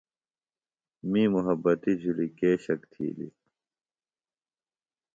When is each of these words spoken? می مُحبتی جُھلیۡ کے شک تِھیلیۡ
می 1.09 1.23
مُحبتی 1.33 1.93
جُھلیۡ 2.01 2.33
کے 2.37 2.51
شک 2.63 2.81
تِھیلیۡ 2.91 3.35